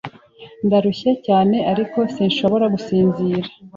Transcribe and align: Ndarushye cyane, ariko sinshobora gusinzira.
Ndarushye 0.65 1.11
cyane, 1.25 1.57
ariko 1.71 1.97
sinshobora 2.13 2.65
gusinzira. 2.73 3.47